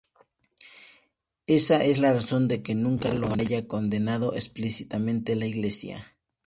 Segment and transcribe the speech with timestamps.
[1.45, 6.17] Ésa es la razón de que nunca lo haya condenado explícitamente la Iglesia.